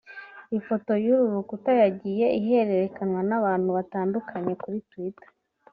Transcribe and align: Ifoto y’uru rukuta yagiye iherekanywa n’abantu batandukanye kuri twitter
Ifoto 0.57 0.91
y’uru 1.03 1.25
rukuta 1.35 1.71
yagiye 1.81 2.27
iherekanywa 2.39 3.21
n’abantu 3.29 3.69
batandukanye 3.77 4.53
kuri 4.61 4.77
twitter 4.89 5.29